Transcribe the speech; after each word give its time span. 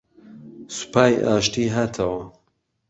سوپای 0.75 1.13
ئاشتی 1.25 1.65
هاتەوە 1.75 2.23